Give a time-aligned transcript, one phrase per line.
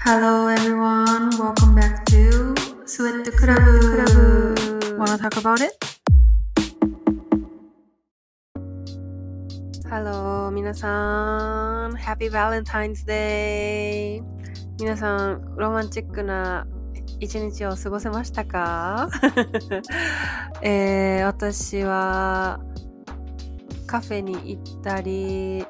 [0.00, 2.54] Hello everyone, welcome back to
[2.86, 3.58] Sweat Club.
[4.96, 5.74] Wanna talk about it?
[9.90, 14.22] Hello 皆さん Happy Valentine's Day
[14.78, 16.66] 皆さんロマンチックな
[17.18, 19.10] 一日を過ごせましたか、
[20.62, 22.60] えー、私は
[23.86, 25.66] カフェに行ったり、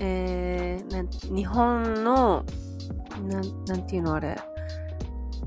[0.00, 2.44] えー、日本の
[3.28, 4.36] ななんていうのあれ？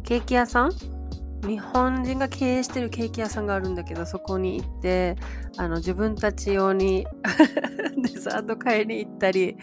[0.04, 0.72] ケーキ屋さん？
[1.48, 5.18] 日本人が経営してるケーキ屋さんがあるんだけどそこに行って
[5.58, 7.06] あの自分たち用に
[8.02, 9.58] デザート買いに行ったり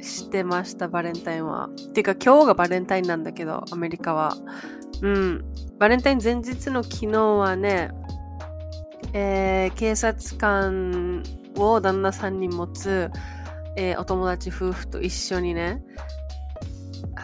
[0.00, 1.68] してましたバレンタインは。
[1.92, 4.34] ていうか今日がバレンタインなんだけどアメリカは。
[5.02, 5.44] うん。
[5.78, 7.90] バレンタイン前日の昨日はね、
[9.12, 11.22] えー、警察官
[11.56, 13.10] を旦那さんに持つ、
[13.76, 15.82] えー、お友達夫婦と一緒にね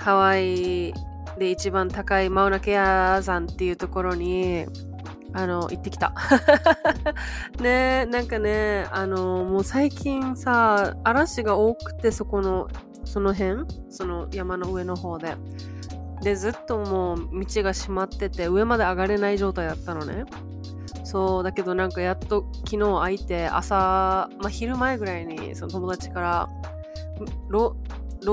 [0.09, 0.95] ハワイ
[1.39, 4.65] で一番高いマウナケア山っていうところに、
[5.35, 6.15] あの、行ってきた。
[7.61, 12.69] ねなんかね、あの、もう最近さ、嵐が多くて、そこの、
[13.05, 15.37] その辺、その山の上の方で。
[16.23, 20.25] で、ずっともう道が閉まってて、上まで上がれない状態だったのね。
[21.05, 26.49] そう、だけどなんかやっと昨日空いて、朝、まあ、昼前ぐらいにその友達から、
[27.51, 27.77] ロ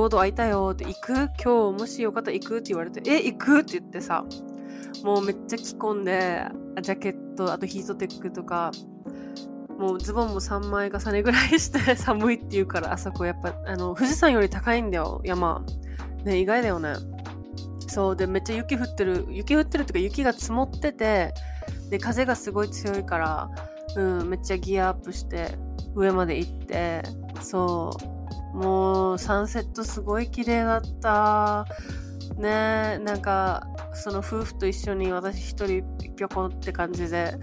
[0.05, 1.13] ード空いたよって、行く？
[1.41, 2.57] 今日もしよかったら行く？
[2.57, 3.59] って言われて、え、行く？
[3.61, 4.25] って言ってさ、
[5.03, 6.45] もうめっちゃ着込んで、
[6.81, 8.71] ジャケット、あとヒートテックとか、
[9.77, 15.63] もうズボンも3枚重ねぐらいして 寒いって言うから、あそこやっぱ、あの、富士山より高いんだよ、山。
[16.23, 16.93] ね、意外だよね。
[17.88, 21.33] そう、で、めっちゃ雪降ってる、雪降ってるっていうか雪が積もってて、
[21.89, 23.49] で、風がすごい強いから、
[23.95, 25.57] うん、めっちゃギアアップして、
[25.93, 27.03] 上まで行って、
[27.41, 28.14] そう、
[28.55, 31.65] もうサンセットすごい綺麗だった。
[32.37, 35.83] ねえなんか、その夫婦と一緒に私一人
[36.15, 37.37] ぴょこって感じで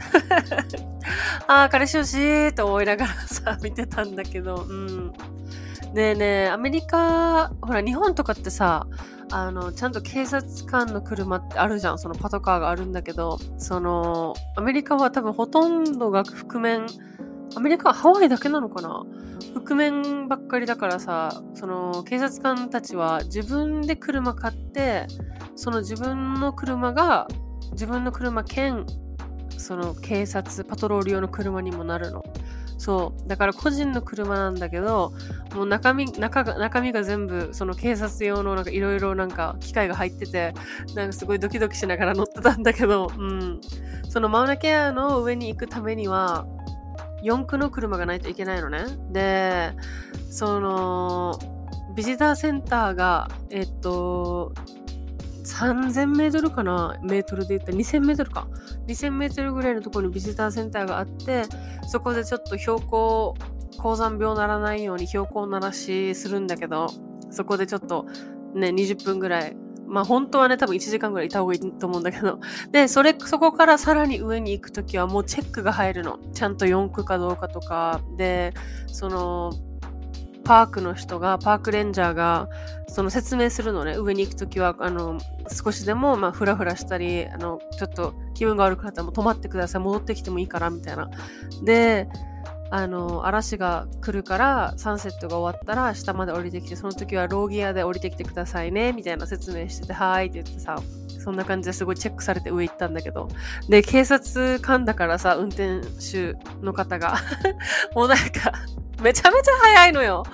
[1.46, 5.12] ああ、彼氏欲しいと思いながらさ、見てたんだけど、うん。
[5.95, 8.86] ねえねえ、アメリカ、ほら、日本とかってさ、
[9.30, 11.98] あの、ちゃんと警察官の車ってあるじゃん。
[11.98, 16.86] そのパトカーがあるんだけど、その、アメリカは多分ほとんどが覆面、
[17.55, 19.05] アメリカはハワイだけなのかな？
[19.55, 25.07] 覆面ばっかりだからさ、その警察官たちは自分で車買って、
[25.57, 27.29] その自分の車が、
[27.73, 28.86] 自分の車兼、
[29.58, 32.23] その警察、パトロール用の車にもなるの。
[32.79, 33.29] そう。
[33.29, 35.13] だから個人の車なんだけど、
[35.55, 40.52] もう中身、中が、中身が全部、その警察用のなんかいろいろなんか機械が入ってて、
[40.96, 43.61] なんかすごいドキドキしながら乗ってたんだけど、うん。
[44.08, 46.46] そのマウナケアの上に行くためには、
[47.22, 48.84] 4区の車がないといけないのね。
[49.10, 49.72] で、
[50.30, 51.38] その、
[51.94, 54.52] ビジターセンターが、えっと、
[55.44, 56.96] 3000メートルかな？
[57.02, 58.46] メートルで言ったら2000メートルか。
[58.86, 61.44] 2000メートルぐらいのところにビジターセンターがあって、
[61.88, 63.34] そこでちょっと標高、
[63.77, 66.86] 高山病ならないように標高ならしするんだけど、
[67.30, 68.06] そこでちょっと
[68.54, 69.56] ね、20分ぐらい
[69.92, 72.41] まあ本当はね、多分1時間ぐらいいた方がいいと思うんだけど。
[72.73, 76.19] で、それ、そこからさらに上に行くときはもうチェックが入るの。
[76.33, 78.01] ちゃんと4区かどうかとか。
[78.17, 78.55] で、
[78.86, 79.52] その、
[80.45, 82.48] パークの人が、パークレンジャーが、
[82.89, 83.97] その説明するのね。
[83.97, 85.19] 上に行くときは、あの、
[85.51, 89.83] 少しでも、まあ、ふらふらしたり、あの、ちょっと気分が悪くなったらもう止まってください。
[89.83, 91.11] 戻ってきてもいいから、みたいな。
[91.64, 92.08] で、
[92.74, 100.78] あの、嵐が来るから、サンセットが終わったら、下まで降りてきて、その時はローギアで降りてきてくださいね、みたいな説明してて、はーいって言ってさ、
[101.22, 103.28] そんな感じですごいチェックされて上行ったんだけど。
[103.68, 107.18] で、警察官だからさ、運転手の方が
[107.94, 108.52] もうなんか
[109.02, 110.24] めちゃめちゃ早いのよ。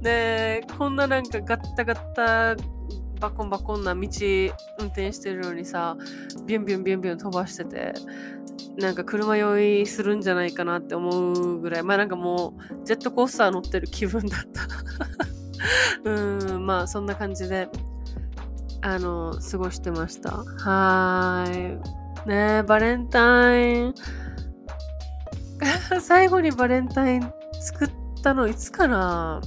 [0.00, 2.12] で、こんななんかガッタガッ
[2.54, 2.79] タ
[3.20, 4.00] バコンバコンな道
[4.78, 5.96] 運転してるのにさ、
[6.46, 7.92] ビュンビュンビュンビュン飛ばしてて、
[8.76, 14.62] なんか車酔いするんじゃないかなって思うぐらい、まあなんかもうジェットコースター乗ってる気分だった
[16.10, 17.68] うん、まあそんな感じで、
[18.82, 20.38] あの、過ごしてました。
[20.38, 22.00] はーい。
[22.26, 23.94] ねバレンタイン。
[26.00, 27.90] 最後にバレンタイン作っ
[28.22, 29.40] たのいつかな？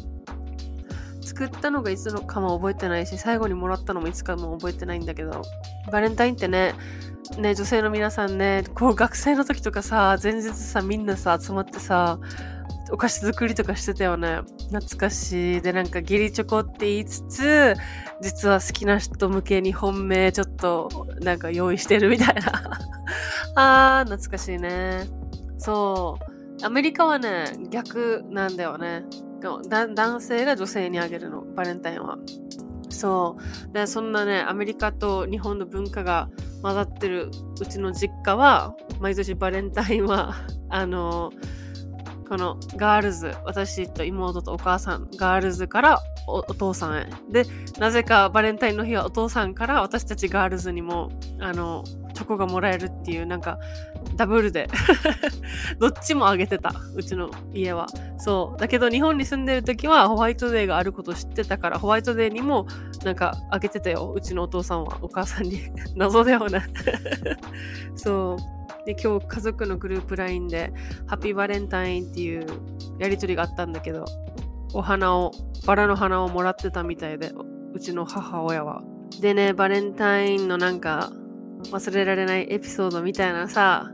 [1.33, 5.41] 作ったのがいつのかも覚えてないし、最後にもらったのもいつかも覚えてないんだけど、
[5.91, 6.75] バレンタインってね、
[7.39, 12.19] ね、女性の皆さんね、こう学生の時とかさ、前日さ、みんなさ、集まってさ、
[12.91, 14.41] お菓子作りとかしてたよね。
[14.71, 15.61] 懐かしい。
[15.61, 17.75] で、なんか義理チョコって言いつつ、
[18.21, 22.79] 実は好きな人向けに本命ちょっとなんか用意してるみたいな。
[23.55, 25.07] あー、懐かしいね。
[25.57, 26.19] そ
[26.61, 26.65] う。
[26.65, 29.05] アメリカはね、逆なんだよね。
[29.69, 32.17] 男性が女性にあげるの、バレンタインは。
[32.89, 33.37] そ
[33.69, 33.73] う。
[33.73, 36.29] で、そんなね、アメリカと日本の文化が
[36.61, 37.29] 混ざってる
[37.59, 40.33] うちの実家は、毎年バレンタインは、
[40.69, 41.31] あの、
[42.29, 47.07] このガールズ、私と妹とお母さん、ガールズからお父さんへ。
[47.29, 47.45] で、
[47.79, 53.59] なぜかバレンタインの日はお父さんから私たちガールズにも、あの、チョコがもらえるっていう、なんか、
[54.15, 54.67] ダブルで
[55.79, 57.87] どっちもあげてた、うちの家は。
[58.17, 58.59] そう。
[58.59, 62.67] だけど日本に住んでる時はホワイトデーがあること知ってたから、ホワイトデーにも
[63.03, 64.13] なんかあげてたよ。
[64.15, 65.61] うちのお父さんは、お母さんに。
[65.95, 66.63] 謎だよね。
[67.95, 68.85] そう。
[68.85, 70.73] で、今日家族のグループ LINE で、
[71.07, 72.45] ハッピーバレンタインっていう
[72.99, 74.05] やりとりがあったんだけど、
[74.73, 75.31] お花を、
[75.65, 77.31] バラの花をもらってたみたいで、
[77.73, 78.83] うちの母親は。
[79.21, 81.11] でね、バレンタインのなんか、
[81.71, 83.91] 忘れられないエピソードみたいなさ、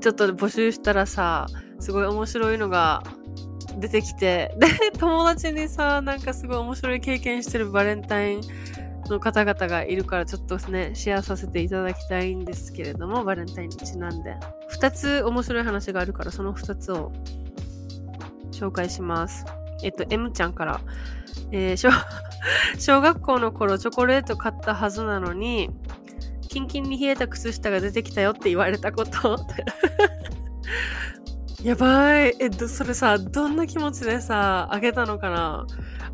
[0.00, 1.46] ちょっと募集したらさ、
[1.80, 3.02] すごい面白いのが
[3.78, 4.68] 出てきて、で、
[4.98, 8.40] 友達にさ、なんかすごい面白い経験してるバレンタイン
[9.08, 14.36] の方々がいるから、ちょっとね、シェアさせていただきたいんですけれども、バレンタインにちなんで。
[14.68, 17.12] 二つ面白い話があるから、その二つを
[18.52, 19.44] 紹介します。
[19.82, 20.80] えっと、M ちゃんから、
[21.50, 21.90] えー
[22.78, 25.70] 小学校の頃チョコレート買ったはずなのに、
[26.54, 29.44] キンキンに冷えた靴下が出てきたよって言われたこと。
[31.64, 32.36] やばい。
[32.38, 35.66] えっ、それさ、どんな気持ちでさ、あげたのかな？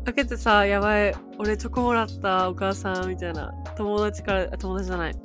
[0.03, 1.13] 開けてさ、やばい。
[1.37, 3.53] 俺チョコもらった、お母さん、みたいな。
[3.77, 5.15] 友達から、友達じゃない。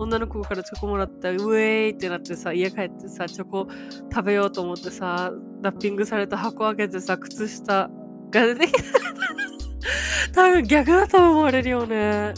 [0.00, 3.68] 女の子からチョコもらった、ウェーイってなってさ、家帰ってさ、チョコ
[4.12, 5.30] 食べようと思ってさ、
[5.62, 7.88] ラッピングされた箱開けてさ、靴下
[8.32, 8.80] が出てきた。
[10.34, 12.34] 多分逆だと思われるよね。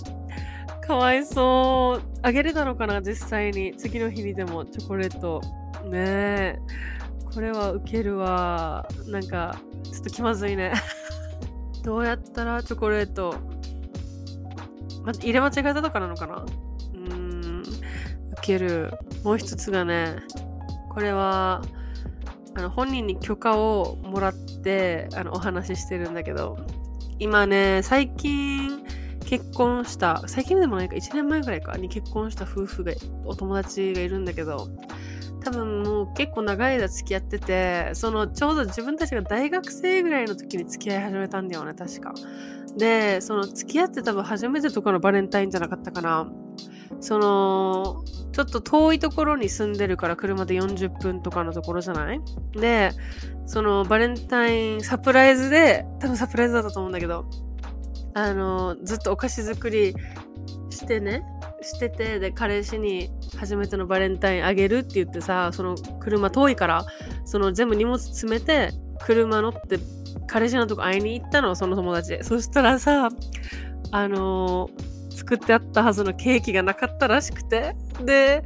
[0.89, 2.19] かわいそう。
[2.23, 3.75] あげれたのかな実際に。
[3.77, 5.43] 次の日にでもチョコレート。
[5.85, 6.59] ねえ。
[7.35, 8.89] これはウケるわ。
[9.07, 10.73] なんか、ちょっと気まずいね。
[11.85, 13.35] どうやったらチョコレート、
[15.05, 16.37] ま、入れ間違えたとかなのかな？
[16.37, 17.63] うーん。
[17.63, 17.65] ウ
[18.41, 18.91] ケる。
[19.25, 20.17] もう一つがね、
[20.89, 21.61] これは、
[22.55, 26.57] あの、本人に許可をもらって、あの、お話ししてるんだけど、
[27.19, 28.88] 今ね、最近
[29.29, 32.93] 結婚した、最近でもないか、1年前ぐらいかに結婚した夫婦が、
[33.27, 34.69] お友達がいるんだけど、
[35.45, 42.15] 多分もう結構長い間付き合ってて、そのちょうど自分たちが大学生ぐらいの時に付き合い始めたんだよね、確か。
[42.79, 46.27] で、その付き合って多分初めてとかのバレンタインじゃなかったかな。
[47.01, 48.03] その、
[48.33, 52.21] ちょっと遠いところに住んでるから車で40分とかのところじゃない？
[52.53, 52.93] で、
[53.45, 57.27] そのバレンタインサプライズで、多分サプライズだったと思うんだけど、
[58.19, 59.95] あの、ずっとお菓子作り
[60.71, 61.23] してね、
[61.63, 66.85] してて、で、彼氏に初めてのバレンタインあげるって言ってさ、その車遠いから、
[67.25, 69.79] その全部荷物詰めて、車乗って、
[70.27, 72.19] 彼氏のとこ会いに行ったの、その友達。
[72.25, 73.09] そしたらさ、
[73.91, 74.69] あの
[75.11, 78.43] 作ってあったはずのケーキがなかったらしくて、で、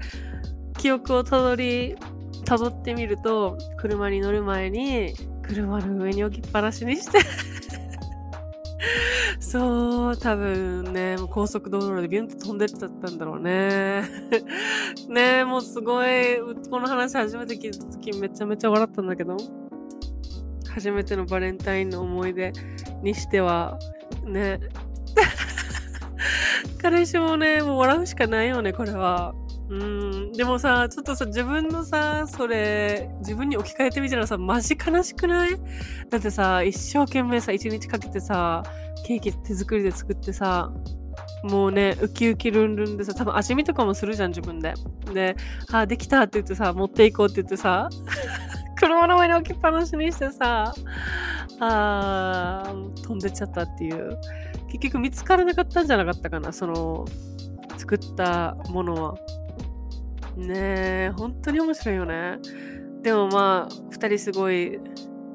[0.76, 1.96] 記憶をたどり、
[2.44, 7.20] たどってみると、車に乗る前に、車の上に置きっぱなしにして、
[9.42, 14.08] そう、多分ね、もう高速道路でビュンって飛んでっちゃったんだろうね。
[15.10, 16.38] ねもうすごい、
[16.70, 19.36] この話初めて聞いた時めちゃめちゃ笑ったんだけど、
[20.72, 22.52] 初めてのバレンタインの思い出
[23.02, 23.78] にしては、
[24.24, 24.60] ね。
[26.80, 29.34] 彼氏もね、もう笑うしかないよね、これは。
[29.68, 35.50] うん、でもさ、ちょっとさ、自分のさ、それ、自分に置き換えてみたらさ、マジ悲しくない？
[36.10, 38.62] だってさ、一生懸命さ、一日かけてさ、
[39.06, 40.70] ケーキ手作りで作ってさ、
[41.44, 44.74] もうね、ウキウキルンルンでさ、多分味見とかもするじゃん、自分で。
[45.12, 45.36] で、
[45.72, 47.88] あ、できたって言ってさ、持っていこうって言ってさ、
[48.76, 50.74] 車の上に置きっぱなしにしてさ、
[51.60, 54.18] あー、飛んでっちゃったっていう。
[54.68, 57.04] 結局見つからなかったんじゃなかったかな、その、
[57.76, 59.14] 作ったものは。
[60.36, 62.38] ねえ、本当に面白いよね。
[63.02, 64.78] でもまあ、二人すごい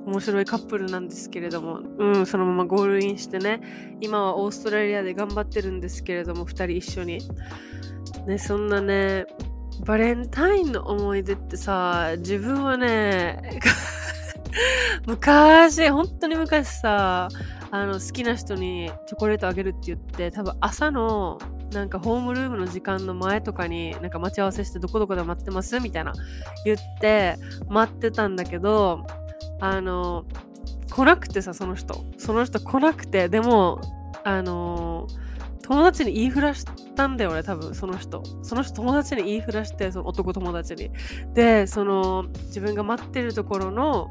[0.05, 7.19] 面白いカップルなんですけれども、うん、そのままゴールインしてね、今はオーストラリアで頑張ってるんですけれども、二人一緒に。
[8.25, 9.25] ね、そんなね、
[9.85, 13.59] バレンタインの思い出ってさ、自分はね、
[15.05, 17.27] 昔、本当に昔さ、
[17.71, 21.37] あの、好きな人にチョコレートあげるって言って、多分朝の、
[21.71, 26.13] なんかホームルームの時間の前とかに、なんか待ち合わせしてどこどこで待ってますみたいな
[26.65, 27.35] 言って
[27.67, 29.05] 待ってたんだけど、
[29.59, 30.25] あの、
[30.89, 32.05] 来なくてさ、その人。
[32.17, 33.81] その人来なくて、でも、
[34.23, 35.07] あの、
[35.61, 38.23] 友達に言いふらしたんだよね、多分、その人。
[38.41, 40.91] その人友達に言いふらして、その男友達に。
[41.33, 44.07] で、その、自分が待ってるところの、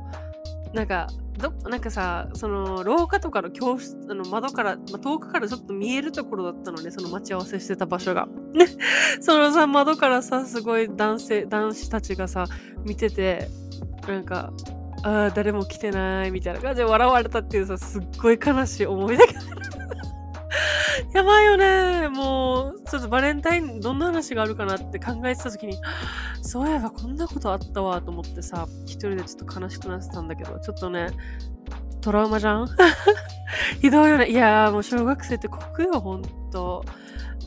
[0.74, 8.26] なんか、どなんかさその廊下とかの教室あの窓から、まあ、遠くからちょっと見えるところだったのねその待ち合わせしてた場所が。
[8.54, 8.66] ね
[9.20, 12.46] そのさ窓からさすごい男性男子たちがさ
[12.84, 13.48] 見てて
[14.08, 14.52] なんか
[15.02, 19.65] ああ誰も来てないみたいな感じで笑われたっていうさすっごい悲しい思い出が。
[21.12, 22.08] やばいよね。
[22.08, 25.78] もう、ちょっとバレンタイン、どんな話があるかなって考えてた時に、
[26.42, 31.08] そういえばこんなことあったわと思ってさ、一人でちょっと悲しくなってたんだけど、ちょっとね、
[32.00, 32.68] トラウマじゃん？
[33.80, 34.28] ひどいよね。
[34.30, 36.84] いやーもう小学生って酷よ、ほんと。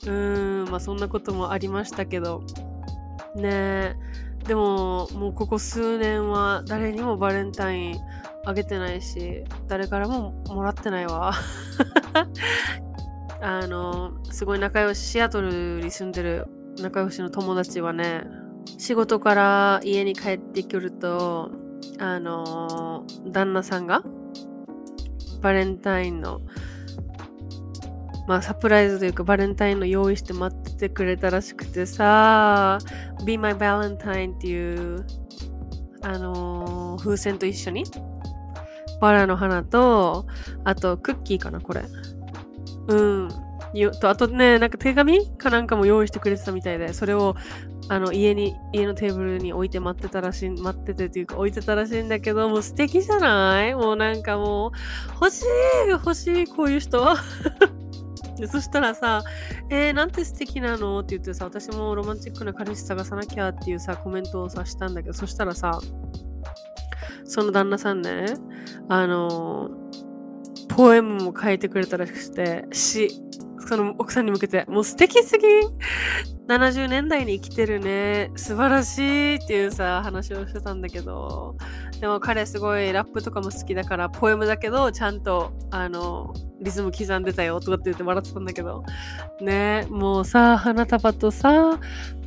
[0.03, 2.43] うーん、まあそんなこともありましたけど。
[3.35, 3.95] ねえ。
[4.47, 7.99] でも、もうここ数年は誰にもバレンタイン
[8.45, 11.33] あげてないし、誰からももらってないわ。
[13.41, 16.47] あの、すごい仲良し、シアトルに住んでる
[16.81, 18.25] 仲良しの友達はね、
[18.77, 21.51] 仕事から家に帰ってくると、
[21.99, 24.03] あの、旦那さんが、
[25.41, 26.41] バレンタインの、
[28.27, 32.77] まあサプライズというかバレンタインの用意して待っててくれたらしくてさ、
[33.25, 35.05] Be My Valentine っていう、
[36.01, 37.83] あの風船と一緒に、
[39.01, 40.25] バラの花と、
[40.63, 41.83] あとクッキーかな、これ。
[42.89, 43.29] うん。
[43.73, 47.35] よと、あとね、なんか手紙かなんかも用意してくれてたみたいで、それを、
[47.87, 53.75] あの、家に、家のテーブルに置いて待ってたらしい、待っててっていうか置いてたらしいんだけど、もう素敵じゃない？
[53.75, 54.71] もうなんかもう、
[55.21, 57.15] 欲しい欲しいこういう人
[58.37, 59.21] でそしたらさ、
[59.69, 60.99] えー、なんて素敵なの？
[60.99, 65.79] って言ってさ、私もロマンチックな彼氏探さなきゃっていうさ、コメントをさ、したんだけど、そしたらさ、
[67.25, 68.25] その旦那さんね、
[68.87, 69.69] あの
[70.69, 73.09] ポエムも書いてくれたらしくて、詩、
[73.67, 75.69] その奥さんに向けて、もう素敵すぎん
[76.47, 78.31] !70 年代に生きてるね。
[78.35, 81.55] 素晴らしいっていうさ、話をしてたんだけど、
[81.99, 88.83] でも彼すごいラップとかも好きだから、ポエムだけど、ちゃんと、あの、リズム刻んでたよとかって言って笑ってたんだけど、
[89.41, 91.77] ね、もうさ、花束とさ、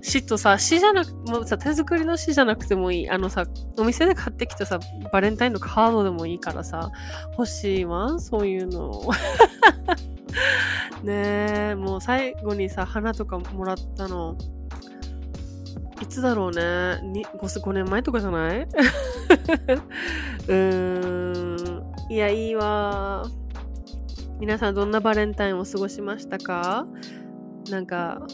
[0.03, 3.11] 詩とさ、詩じゃなく、もうさ、手作りの詩じゃなくてもいい。
[3.11, 3.47] あのさ、
[3.79, 4.79] お店で買ってきたさ、
[5.11, 6.91] バレンタインのカードでもいいからさ、
[7.39, 9.03] 欲しいわ、そういうの。
[11.03, 14.37] ねえ、もう最後にさ、花とかもらったの、
[16.03, 16.61] いつだろうね。
[16.61, 18.63] 5, 5年前とかじゃない？
[18.67, 21.79] うー
[22.09, 22.13] ん。
[22.13, 23.25] いや、いいわ。
[24.41, 26.87] 皆さんどんなバレンタインを過ごしましたか？
[27.71, 28.27] なんか、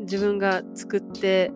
[0.00, 1.52] 自分が作って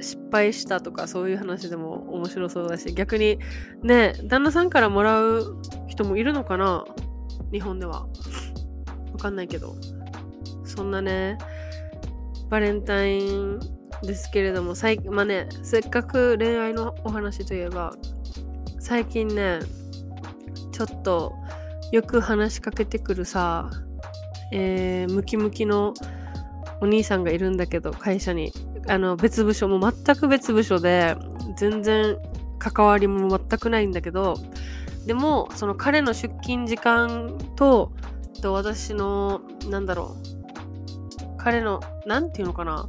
[0.00, 3.38] 失敗したとかそういう話でも面白そうだし、逆に
[3.82, 5.56] ね、旦那さんからもらう
[5.88, 6.84] 人もいるのかな？
[7.50, 8.06] 日本では。
[9.12, 9.74] わかんないけど。
[10.64, 11.38] そんなね、
[12.50, 13.58] バレンタイン
[14.02, 17.94] ですけれども、最まあね、せっかく恋愛のお話といえば、
[18.78, 19.60] 最近ね、
[20.72, 21.34] ちょっと
[21.92, 23.70] よく話しかけてくるさ、
[24.52, 25.94] えー、ムキムキの
[26.80, 28.52] お兄さんがいるんだけど、会社に。
[28.88, 31.16] あの、別部署、も全く別部署で、
[31.56, 32.16] 全然
[32.58, 34.36] 関わりも全くないんだけど、
[35.06, 37.92] でも、その彼の出勤時間と、
[38.40, 42.88] と私の、なんだろう、彼の、なんていうのかな。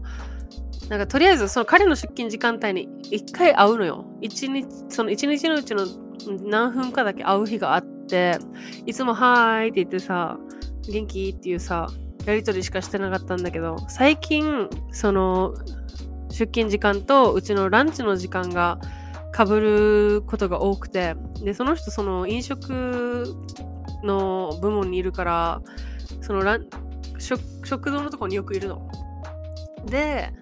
[0.90, 4.06] なんかとりあえずその彼の出勤時間帯に一回会うのよ。
[4.22, 5.86] 一日、その一日のうちの
[6.46, 8.38] 何分かだけ会う日があって、
[8.86, 10.38] いつもはーいって言ってさ、
[10.90, 11.36] 元気？
[11.38, 11.88] っていうさ、
[12.26, 15.54] やりとりしかしてなかったんだけど、最近、その、
[16.30, 18.80] 出勤時間とうちのランチの時間が
[19.36, 23.36] 被ることが多くて、で、その人、その飲食
[24.04, 25.62] の部門にいるから、
[26.22, 26.68] そのラン
[27.20, 28.88] 食食堂のとこによくいるの。
[29.86, 30.34] で、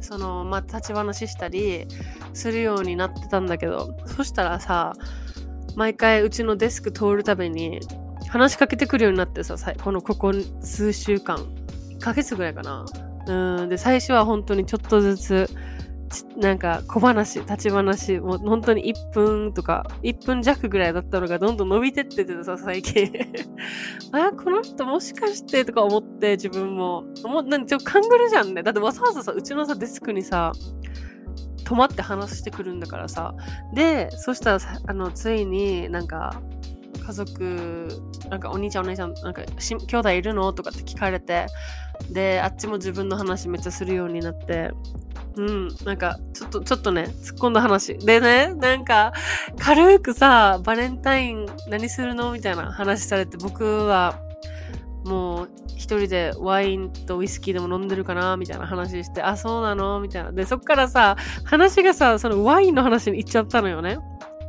[0.00, 1.86] その、まあ、立ち話したり
[2.32, 4.94] するようになってたんだけど、そしたらさ、
[5.76, 7.80] 毎回うちのデスク通るたびに
[8.28, 11.38] 話しかけてくるようになってさ、このここ数週間、
[11.90, 12.84] 1ヶ月ぐらいかな。
[13.26, 15.50] うん、で、最初は本当にちょっとずつ、
[16.36, 23.12] なんか小話、立ち話、もう本当に1分とか、1分弱ぐらいだったのがどんどん伸びてっててさ、最近。
[24.12, 27.04] あ、この人もしかしてとか思って自分も。
[27.24, 28.62] もう、なんちょ、勘ぐるじゃんね。
[28.62, 30.52] だってわざわざさ、うちのさ、デスクにさ、
[31.64, 33.34] 止まって話してくるんだからさ。
[33.74, 36.40] で、そしたら、あの、ついになんか、
[37.10, 37.88] 家族、
[38.28, 40.52] なんかお兄ちゃんお姉ちゃん、なんかし兄弟いるの？
[40.52, 41.46] とかって聞かれて、
[42.08, 44.70] で、あっちも自分の話めっちゃするようになって、
[45.34, 47.98] うん、なんか、ちょっと、ちょっとね、突っ込んだ話。
[47.98, 49.12] でね、なんか、
[49.58, 52.30] 軽くさ、バレンタイン何するの？
[52.32, 54.20] みたいな話されて、僕は、
[55.04, 58.36] もう、一人でワインとウイスキーでも飲んでるかな？
[58.36, 59.98] みたいな話して、あ、そうなの？
[59.98, 60.30] みたいな。
[60.30, 63.98] で、そっからさ、話がさ、そのワインの話に行っちゃったのよね。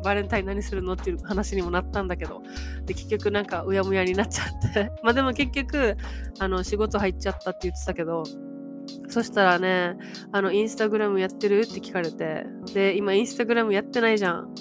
[0.04, 2.42] バレンタイン何するのっていう話にもなったんだけど、
[2.86, 4.92] で、結局なんかうやむやになっちゃって。
[5.04, 5.98] まあでも結局、
[6.40, 8.24] あの、仕事入っちゃったって言ってたけど、
[9.08, 9.98] そしたらね、
[10.32, 11.62] あの、インスタグラムやってる？
[11.62, 14.54] って聞かれて、で、今インスタグラムやってないじゃん。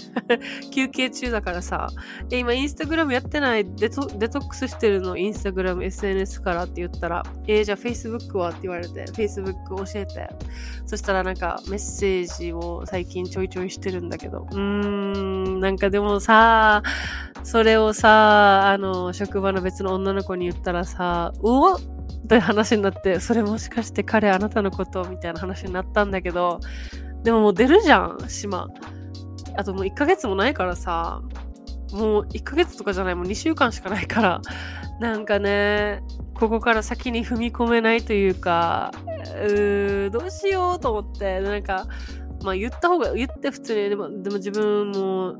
[0.72, 1.88] 休憩中だからさ、
[2.30, 5.16] え、今インスタグラムやってないデトデトックスしてるの？
[5.16, 8.50] インスタグラム SNS からって言ったら、えー、じゃあ Facebook は？
[8.50, 10.28] って言われて、Facebook 教えて。
[10.86, 16.82] そしたらなんかメッセージを最近ちょいちょいしてるんだけど、うーん、なんかでもさ、
[17.44, 26.60] それをさ、あの、職場の別の女の子に言ったらさ、うおって話になって、それもしかして彼あなたのことみたいな話になったんだけど、
[27.22, 28.68] でももう出るじゃん、島。
[29.56, 31.22] あともう1ヶ月もないからさ、
[31.92, 34.40] もう1ヶ月とかじゃない、もう2週間しかないから、
[35.00, 36.02] なんかね、
[36.34, 41.86] ここから先に踏み込めないというか、うー、どうしようと思って、なんか、
[42.42, 45.36] まあ言った方が、言って普通に、でも、でも自分も、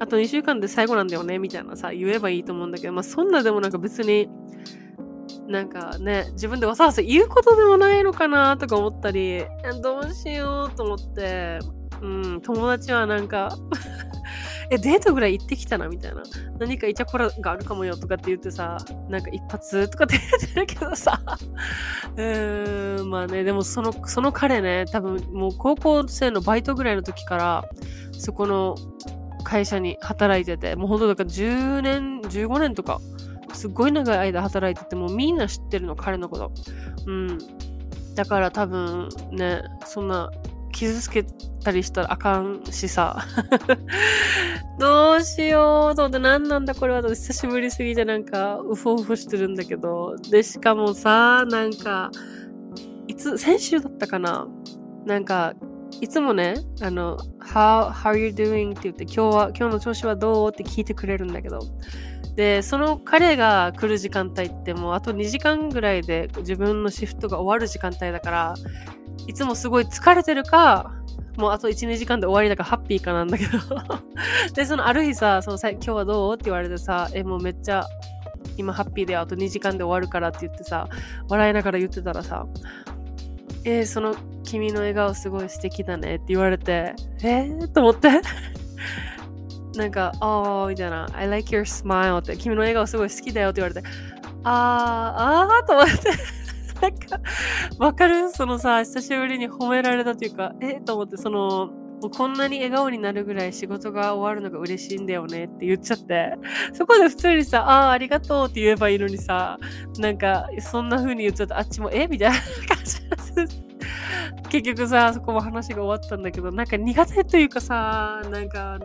[0.00, 4.28] あと2週間で最後なんだよね、みたいなさ、言えばいいと思うんだけど、まあそんなでもなんか別に、
[5.46, 9.44] なんかね、自分でわざわざ言うことでもないのかなとか思ったり、
[9.82, 11.58] どうしようと思って、
[12.00, 13.56] うん、友達はなんか
[14.70, 16.22] え、デートぐらい行ってきたなみたいな。
[16.58, 21.20] 何かイチャコラがあるかもよとかって言ってさ、なんか一発とかって言ってるけどさ。
[22.16, 27.64] うーん、まあね、でもその、その彼ね、多分もう高校生のバイトぐらいの時から、
[28.12, 28.76] そこの
[29.44, 33.00] 会社に働いてて、もうほんとだから10年、15年とか、
[33.54, 36.52] すっごい長い間働いてて、もみんな知ってるの、彼のこと。
[37.06, 37.38] うん。
[38.14, 40.30] だから多分ね、そんな
[40.72, 41.24] 傷つけ
[41.62, 43.24] たりしたらあかんしさ。
[44.78, 50.16] どうしようと思って何なんだこれは久しぶりすぎてなんかうふうふしてるんだけど。
[50.30, 52.10] で、しかもさ、なんか、
[53.06, 54.48] いつ、先週だったかな
[55.06, 55.54] なんか、
[56.00, 58.72] いつもね、あの、how, how are you doing?
[58.72, 61.60] って言って、今日は、今日の調子はどうって聞いてくれるんだけど。
[62.36, 68.54] で、その彼が来る時間帯ってもうあと2時間ぐらいで自分のシフトが終わる時間帯だから、
[69.26, 70.92] いつもすごい疲れてるか、
[71.36, 73.58] もうあと1、2時間で終わりだからハッピーかなんだけど。
[74.54, 76.34] で、そのある日さ、そのさ今日はどう？
[76.34, 77.84] って言われてさ、え、もうめっちゃ
[78.56, 80.88] 今ハッピーであと2時間で終わるからって言ってさ、
[81.28, 82.46] 笑いながら言ってたらさ、
[83.64, 88.10] えー、その君の笑顔すごい素敵だねって言われて、えー、と思って。
[89.76, 93.86] なんか、あーみたいな、I like your smile って、君の笑顔すごい好きだよって言われて、
[94.44, 96.10] あー、あーと思って。
[96.80, 97.20] なんか、
[97.78, 98.30] わかる？
[98.30, 100.80] そのさ、久しぶりに褒められたというか、え？
[100.80, 101.70] と思って、その、
[102.10, 106.34] こんなに笑顔になるぐらい仕事が終わるのが嬉しいんだよねって言っちゃって、
[106.72, 109.58] そこで普通にさ、ああ、ありがとうって言えばいいのにさ、
[109.98, 112.06] なんか、そんな風に言っちゃうと、あっちも、え？
[112.06, 113.64] みたいな感じ
[114.50, 118.78] 結局さ、そこも話が終わったんだけど、なんか苦手というかさ、なんか、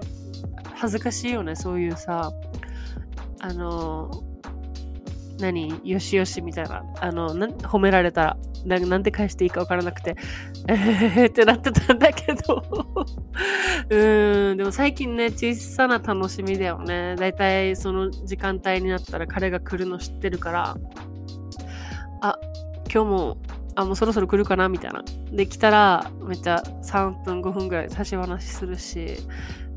[0.80, 2.32] 恥ずかしいよね、そういうさ、
[3.42, 4.10] あの、
[5.40, 6.84] 何よしよしみたいな。
[7.02, 10.16] あの、な褒められたら、なんて返していいかわからなくて、
[10.68, 12.64] えーってなってたんだけど。
[13.90, 17.16] うーん、でも最近ね、小さな楽しみだよね。
[17.18, 20.78] だいたいその時間帯になったら彼が来るの知ってるから、
[22.22, 22.38] あ、
[22.94, 23.38] 今日も、
[23.76, 25.04] あ、もうそろそろ来るかなみたいな。
[25.32, 29.18] で、来たら、めっちゃ3分、5分ぐらい差し話するし、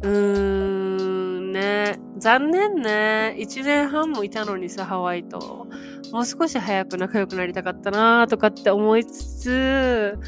[0.03, 1.99] うーん、ね。
[2.19, 3.37] 残念ね。
[3.38, 5.69] 1年半もいたのにさ、ハワイと。
[6.12, 10.19] もう少し早く仲良くなりたかったなとかって思いつつ、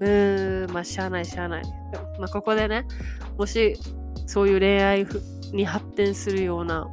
[0.00, 1.64] うーん、まあ、しゃあないしゃあない。
[2.18, 2.86] まあ、ここでね、
[3.38, 3.76] もし、
[4.26, 5.06] そういう恋愛
[5.52, 6.86] に発展するような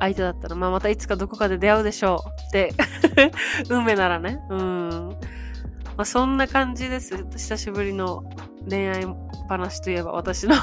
[0.00, 2.72] 相手だったら、まあ、またいつかどこかで出会うでしょうって、
[3.70, 4.40] 運命ならね。
[4.50, 5.08] うん。
[5.96, 7.24] まあ、そんな感じです。
[7.36, 8.24] 久しぶりの
[8.68, 9.06] 恋愛
[9.48, 10.56] 話といえば私の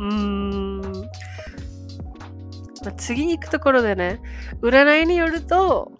[0.00, 0.80] うーん。
[2.82, 4.20] まあ、次行くところでね、
[4.62, 5.92] 占いによると、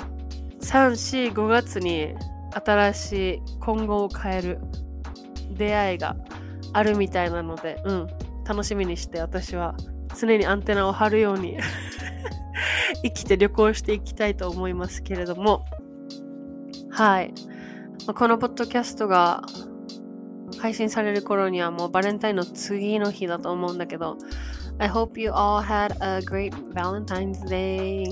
[0.60, 2.14] 3、4、5月に
[2.52, 4.58] 新しい今後を変える
[5.56, 6.16] 出会いが
[6.72, 8.08] あるみたいなので、うん、
[8.46, 9.76] 楽しみにして私は
[10.18, 11.58] 常にアンテナを張るように
[13.02, 15.64] 生きて旅行していきたいと思いますけれども、
[16.90, 17.32] はい。
[18.06, 19.42] まあ、このポッドキャストが
[20.60, 24.18] 配信される頃にはもうバレンタインの次の日だと思うんだけど
[24.78, 28.04] I hope you all had a great Valentine's Day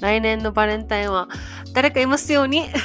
[0.00, 1.28] 来年のバレンタインは
[1.72, 2.64] 誰かいますように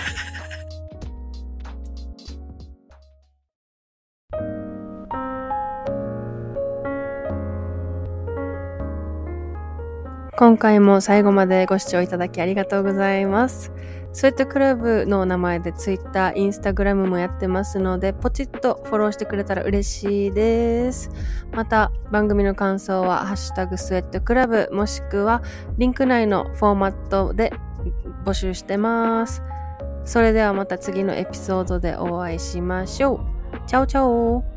[10.37, 13.71] 今回も最後までご視聴いただきありがとうございます。
[14.15, 21.09] スウェットクラブの名前で Twitter、Instagram もやってますので、ポチッとフォローしてくれたら嬉しいです。
[21.51, 25.43] また、番組の感想は、ハッシュタグスウェットクラブ、もしくは、
[25.77, 27.51] リンク内のフォーマットで
[28.23, 29.43] 募集してます。
[30.05, 33.19] それではまた次のエピソードでお会いしましょう。
[33.67, 34.54] チャオチャオ